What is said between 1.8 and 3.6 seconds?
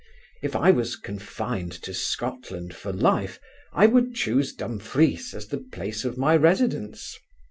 to Scotland for life,